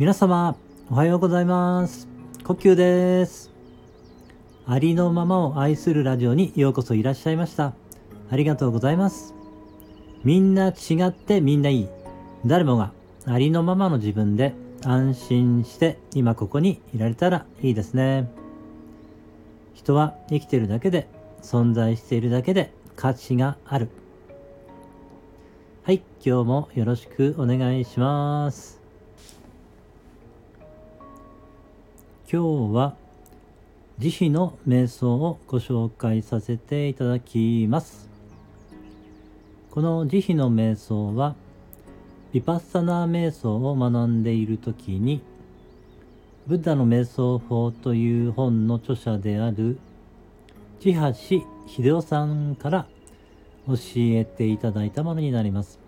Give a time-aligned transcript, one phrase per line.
[0.00, 0.56] 皆様、
[0.90, 2.08] おはようございます。
[2.42, 3.50] 呼吸です。
[4.66, 7.74] ありのままを愛するラジオにようこそいらっしゃいました。
[8.30, 9.34] ありがとうございます。
[10.24, 11.88] みんな違ってみんないい。
[12.46, 12.94] 誰もが
[13.26, 14.54] ありのままの自分で
[14.86, 18.32] 安心して今ここにいられたらいいですね。
[19.74, 21.08] 人は生きているだけで
[21.42, 23.90] 存在しているだけで価値がある。
[25.82, 28.79] はい、今日もよろしくお願いします。
[32.32, 32.94] 今日は
[33.98, 38.08] 慈悲の瞑想をご紹介させていただきます。
[39.72, 41.34] この慈悲の瞑想は、
[42.32, 45.22] ヴィパッサナー瞑想を学んでいるときに、
[46.46, 49.80] ブッダの瞑想法という本の著者である
[50.78, 52.86] 千橋秀夫さんから
[53.66, 55.80] 教えていただいたものになります。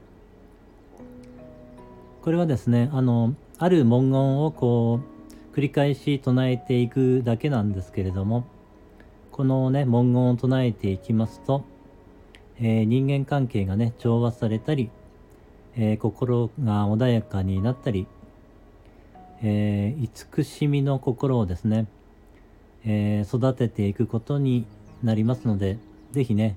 [2.20, 5.11] これはですね、あの、ある文言をこう、
[5.54, 8.46] 繰り返し唱えていくだけなんですけれども、
[9.30, 11.64] このね、文言を唱えていきますと、
[12.58, 14.90] えー人間関係がね、調和されたり、
[15.76, 18.06] えー心が穏やかになったり、
[19.42, 21.86] えー慈しみの心をですね、
[22.86, 24.64] え育てていくことに
[25.02, 25.76] なりますので、
[26.12, 26.56] ぜひね、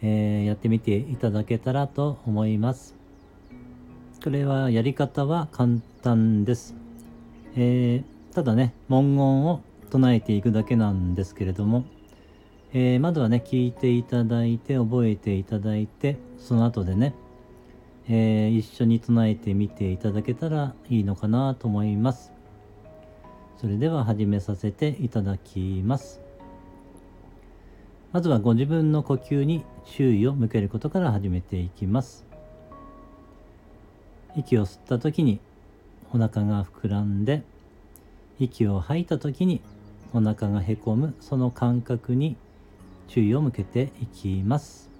[0.00, 2.94] えやってみていただけたらと思います。
[4.22, 6.76] これはやり方は簡単です。
[7.56, 11.84] えーただね、文言を唱えていくだけなんですけれども、
[12.72, 17.14] えーまずはね、聞いていただいて、覚えていただいて、その後でね、
[18.08, 22.32] えー一緒に唱えてみていただけたらいいのかなと思います。
[23.58, 26.22] それでは始めさせていただきます。
[28.12, 32.24] まずはご自分の呼吸に注意を向けることから始めていきます。
[34.34, 35.38] 息を吸った時に
[36.14, 37.42] お腹が膨らんで、
[38.44, 39.60] 息を吐いた時に
[40.12, 42.36] お腹がへこむその感覚に
[43.08, 44.90] 注意を向けていきます。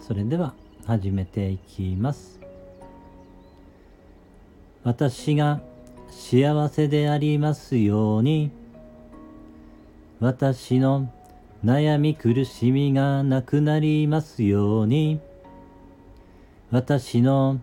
[0.00, 0.54] それでは
[0.84, 2.40] 始めていきます。
[4.84, 5.60] 私が
[6.10, 8.50] 幸せでありますように、
[10.20, 11.10] 私の
[11.64, 15.20] 悩み苦しみがなくなりますように、
[16.72, 17.60] 私の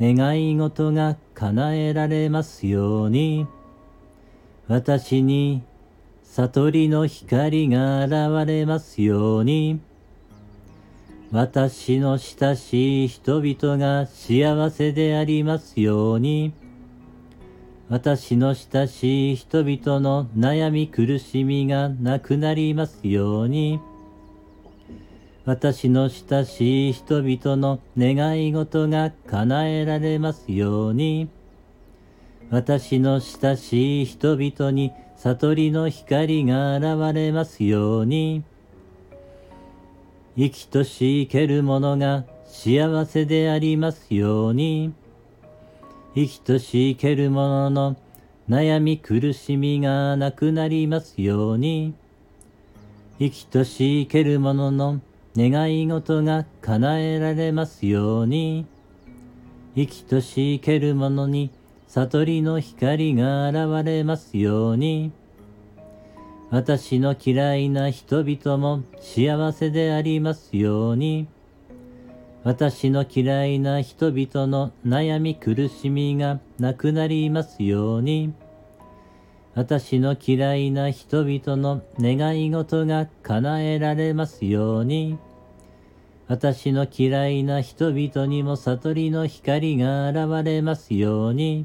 [0.00, 3.46] 願い事が叶えられますように、
[4.68, 5.62] 私に
[6.24, 9.80] 悟りの光が現れますように、
[11.30, 16.52] 私の親しい人々が幸せでありますように、
[17.94, 23.78] 私の親しい人々の悩み苦しみがなくなりますように、
[25.44, 31.28] 私の親しい人々の願い事が叶えられますように、
[32.50, 38.42] 私の親しい人々に悟りの光が現れますように、
[40.36, 44.92] 生きとし生ける者が幸せでありますように、
[46.16, 47.96] 生きとし生ける者のの
[48.48, 51.92] 悩み苦しみがなくなりますように、
[53.18, 55.00] 生きとし生ける者のの
[55.36, 58.64] 願い事が叶えられますように、
[59.74, 61.50] 生きとし生ける者に
[61.88, 65.10] 悟りの光が現れますように、
[66.50, 71.26] 私の嫌いな人々も幸せでありますように、
[72.44, 78.34] 私の嫌いな人々の悩み苦しみがなくなりますように、
[79.54, 85.18] 私の嫌いな人々の願い事が叶えられますように、
[86.28, 91.64] 私の嫌いな人々にも悟りの光が現れますように、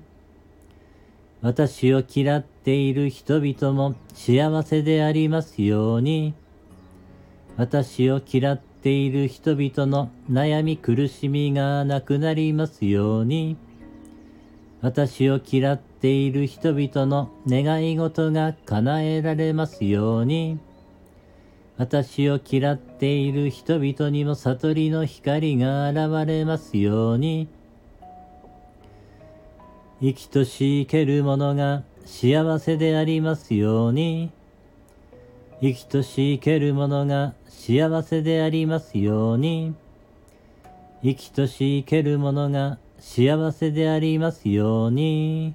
[1.41, 6.35] 私を嫌っている人々も幸せでありますように、
[7.57, 13.57] 私を嫌ってている人々の悩み苦しみがなくなりますように、
[14.81, 20.59] 私を嫌っている人々の願い事が叶えられますように、
[21.77, 27.47] 私を嫌っている人々にも悟りの光が現れますように、
[30.01, 34.31] 生きとし生ける者が幸せでありますように、
[35.61, 39.75] 生きとし生ける者が幸せでありますように、
[41.03, 45.53] 生きとし生ける者が幸せでありますように。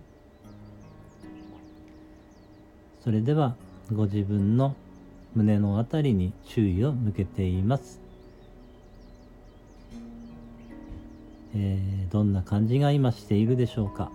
[3.02, 3.54] それでは
[3.92, 4.74] ご自分の
[5.34, 8.00] 胸のあたりに注意を向けています、
[11.54, 14.10] えー、どんな感じが今しているでしょうか。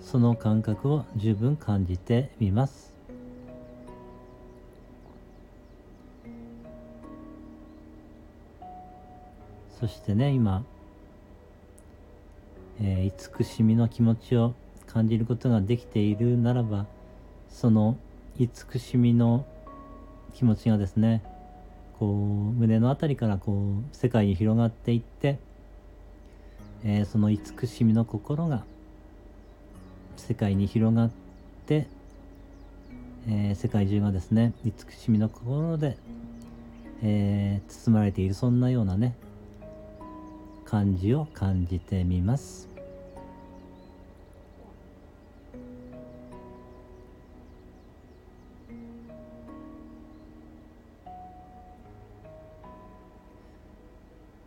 [0.00, 2.93] その感覚を十分感じてみます。
[9.84, 10.64] そしてね今、
[12.80, 14.54] えー、慈しみの気持ちを
[14.86, 16.86] 感じることができているならば
[17.50, 17.98] その
[18.38, 19.44] 慈しみの
[20.32, 21.22] 気持ちがですね
[21.98, 22.08] こう
[22.58, 25.38] 胸の辺りからこう世界に広がっていって、
[26.82, 28.64] えー、その慈しみの心が
[30.16, 31.10] 世界に広がっ
[31.66, 31.88] て、
[33.28, 35.98] えー、世界中がですね慈しみの心で、
[37.02, 39.14] えー、包まれているそんなようなね
[40.64, 42.68] 感じを感じてみます。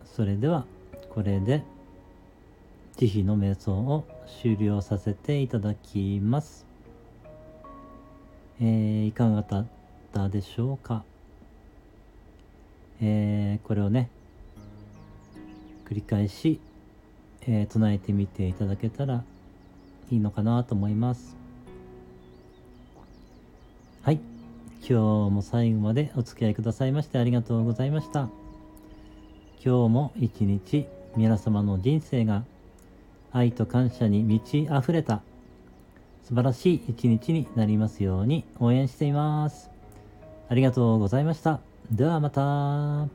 [0.05, 0.65] それでは
[1.13, 1.63] これで
[2.95, 4.03] 慈悲の瞑想を
[4.41, 6.65] 終了させていただきます。
[8.59, 9.65] えー、いかがだっ
[10.11, 11.03] たでしょうか？
[12.99, 14.09] えー、これをね、
[15.87, 16.59] 繰り返し、
[17.43, 19.23] えー、唱えてみていただけたら
[20.11, 21.37] いいのかなと思います。
[24.03, 24.19] はい。
[24.81, 28.29] 今日も最後までお付き合いくださいましてありがとうございました。
[29.63, 30.85] 今日も一日
[31.15, 32.43] 皆様の人生が
[33.31, 35.21] 愛と感謝に満ち溢れた
[36.23, 39.69] 素晴らしい一日になりますように応援しています。
[40.49, 41.61] ありがとうございました。
[41.91, 43.07] ではまた。